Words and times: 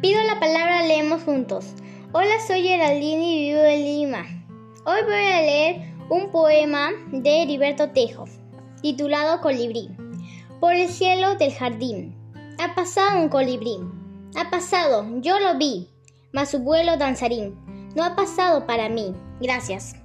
Pido 0.00 0.22
la 0.22 0.40
palabra 0.40 0.86
leemos 0.86 1.24
juntos. 1.24 1.74
Hola, 2.12 2.40
soy 2.46 2.62
Geraldine 2.62 3.22
y 3.22 3.50
vivo 3.50 3.60
en 3.60 3.84
Lima. 3.84 4.24
Hoy 4.86 5.02
voy 5.04 5.12
a 5.12 5.42
leer 5.42 5.92
un 6.08 6.30
poema 6.30 6.88
de 7.12 7.42
Heriberto 7.42 7.90
Tejo, 7.90 8.24
titulado 8.80 9.42
Colibrí. 9.42 9.90
Por 10.58 10.72
el 10.72 10.88
cielo 10.88 11.34
del 11.34 11.52
jardín 11.52 12.16
ha 12.58 12.74
pasado 12.74 13.20
un 13.20 13.28
colibrí. 13.28 13.76
Ha 14.36 14.48
pasado, 14.48 15.04
yo 15.20 15.38
lo 15.38 15.58
vi, 15.58 15.90
mas 16.32 16.50
su 16.50 16.60
vuelo 16.60 16.96
danzarín 16.96 17.54
no 17.94 18.02
ha 18.02 18.16
pasado 18.16 18.66
para 18.66 18.88
mí. 18.88 19.14
Gracias. 19.42 19.96